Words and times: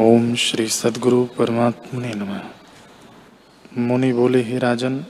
ओम 0.00 0.34
श्री 0.34 0.68
सदगुरु 0.68 1.24
परमात्मने 1.24 2.12
नमः। 2.14 2.40
मुनि 3.78 4.12
बोले, 4.12 4.42
ही 4.42 4.58
राजन, 4.58 5.04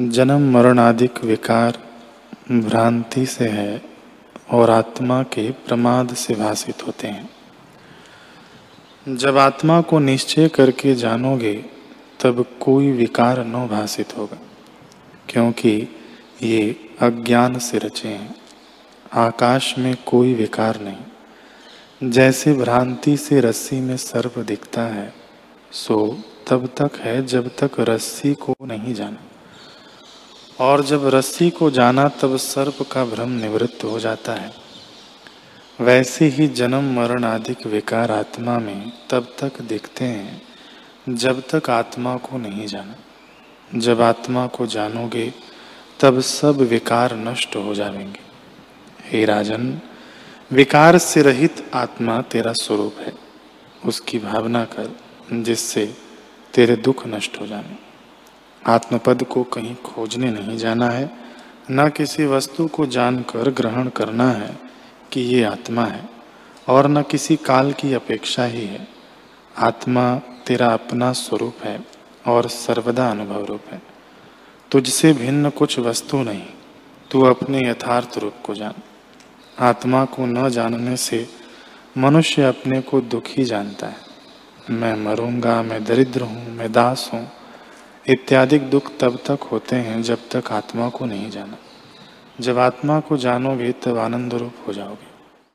जन्म 0.00 0.52
मरण 0.52 0.78
आदिक 0.78 1.24
विकार 1.24 1.78
भ्रांति 2.52 3.26
से 3.26 3.48
है 3.48 3.82
और 4.50 4.70
आत्मा 4.70 5.22
के 5.22 5.50
प्रमाद 5.50 6.14
से 6.14 6.34
भाषित 6.34 6.86
होते 6.86 7.08
हैं। 7.08 7.30
जब 9.16 9.38
आत्मा 9.38 9.80
को 9.80 9.98
निश्चय 9.98 10.48
करके 10.48 10.94
जानोगे, 10.94 11.64
तब 12.20 12.46
कोई 12.60 12.92
विकार 12.92 13.46
न 13.46 13.52
भाषित 13.52 14.16
होगा, 14.16 14.38
क्योंकि 15.28 15.88
ये 16.42 16.88
अज्ञान 17.00 17.58
से 17.58 17.78
रचे 17.78 18.08
हैं। 18.08 18.34
आकाश 19.12 19.78
में 19.78 19.96
कोई 20.06 20.34
विकार 20.34 20.80
नहीं। 20.80 21.17
जैसे 22.04 22.52
भ्रांति 22.52 23.16
से 23.16 23.40
रस्सी 23.40 23.80
में 23.80 23.96
सर्प 23.96 24.38
दिखता 24.38 24.82
है, 24.82 25.14
सो 25.72 26.18
तब 26.48 26.66
तक 26.66 26.96
है 26.96 27.26
जब 27.26 27.48
तक 27.48 27.70
रस्सी 27.80 28.34
को 28.34 28.56
नहीं 28.62 28.94
जाना। 28.94 29.16
और 30.64 30.84
जब 30.84 31.06
रस्सी 31.06 31.50
को 31.50 31.70
जाना, 31.70 32.08
तब 32.08 32.36
सर्प 32.36 32.88
का 32.92 33.04
भ्रम 33.04 33.28
निवृत्त 33.28 33.84
हो 33.84 34.00
जाता 34.00 34.32
है। 34.32 34.52
वैसे 35.80 36.24
ही 36.24 36.48
जन्म 36.48 36.96
मरण 36.96 37.24
आदि 37.24 37.68
विकार 37.68 38.10
आत्मा 38.10 38.58
में 38.58 38.92
तब 39.10 39.34
तक 39.38 39.60
दिखते 39.60 40.04
हैं, 40.04 40.42
जब 41.08 41.42
तक 41.54 41.70
आत्मा 41.70 42.16
को 42.16 42.38
नहीं 42.38 42.66
जाना। 42.66 42.94
जब 43.74 44.00
आत्मा 44.00 44.46
को 44.46 44.66
जानोगे, 44.66 45.34
तब 46.00 46.20
सब 46.20 46.56
विकार 46.56 47.16
नष्ट 47.16 47.56
हो 47.56 47.74
जाएँगे। 47.74 48.20
हे 49.04 49.24
राजन 49.24 49.80
विकार 50.52 50.98
से 50.98 51.22
रहित 51.22 51.70
आत्मा 51.74 52.22
तेरा 52.22 52.52
स्वरूप 52.52 52.94
है। 52.98 53.12
उसकी 53.86 54.18
भावना 54.18 54.64
कर, 54.64 54.96
जिससे 55.32 55.94
तेरे 56.54 56.76
दुख 56.76 57.06
नष्ट 57.06 57.40
हो 57.40 57.46
जाने। 57.46 57.78
आत्मपद 58.66 59.22
को 59.24 59.42
कहीं 59.42 59.74
खोजने 59.74 60.30
नहीं 60.30 60.58
जाना 60.58 60.90
है, 60.90 61.10
न 61.70 61.88
किसी 61.88 62.26
वस्तु 62.26 62.66
को 62.66 62.86
जानकर 62.86 63.50
ग्रहण 63.50 63.88
करना 63.88 64.30
है 64.30 64.58
कि 65.12 65.20
ये 65.20 65.44
आत्मा 65.44 65.84
है, 65.84 66.08
और 66.68 66.88
न 66.88 67.02
किसी 67.02 67.36
काल 67.36 67.72
की 67.72 67.94
अपेक्षा 67.94 68.44
ही 68.44 68.66
है। 68.66 68.88
आत्मा 69.58 70.20
तेरा 70.46 70.68
अपना 70.68 71.12
स्वरूप 71.12 71.54
है, 71.62 71.86
और 72.26 72.48
सर्वदा 72.48 73.10
अनुभव 73.10 73.44
रूप 73.44 73.60
है। 73.70 73.82
तुझसे 74.70 75.12
भिन्न 75.12 75.50
कुछ 75.50 75.78
वस्तु 75.78 76.16
नहीं, 76.16 76.46
तू 77.10 77.22
अपने 77.22 77.70
यथार्थ 77.70 78.18
रूप 78.18 78.34
को 78.44 78.54
जान। 78.54 78.74
आत्मा 79.60 80.04
को 80.04 80.26
न 80.26 80.48
जानने 80.48 80.96
से 80.96 81.26
मनुष्य 81.98 82.42
अपने 82.42 82.80
को 82.80 83.00
दुखी 83.00 83.44
जानता 83.44 83.86
है। 83.86 83.96
मैं 84.70 84.94
मरूँगा, 84.96 85.62
मैं 85.62 85.84
दरिद्र 85.84 86.22
हूँ, 86.22 86.50
मैं 86.50 86.72
दास 86.72 87.10
हूँ, 87.14 87.26
इत्यादि 88.08 88.58
दुख 88.58 88.90
तब 89.00 89.18
तक 89.26 89.42
होते 89.42 89.76
हैं 89.76 90.02
जब 90.02 90.18
तक 90.30 90.52
आत्मा 90.52 90.88
को 90.88 91.04
नहीं 91.04 91.30
जाना। 91.30 91.58
जब 92.40 92.58
आत्मा 92.58 93.00
को 93.00 93.16
जानोगे 93.16 93.72
तब 93.72 93.98
आनंद 93.98 94.34
रूप 94.34 94.64
हो 94.66 94.72
जाओगे। 94.72 95.07